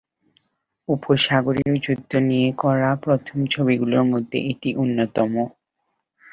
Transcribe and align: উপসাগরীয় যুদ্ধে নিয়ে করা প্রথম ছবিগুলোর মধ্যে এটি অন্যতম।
উপসাগরীয় 0.89 1.73
যুদ্ধে 1.85 2.17
নিয়ে 2.29 2.49
করা 2.61 2.89
প্রথম 3.03 3.37
ছবিগুলোর 3.53 4.03
মধ্যে 4.11 4.37
এটি 4.51 4.69
অন্যতম। 4.75 5.31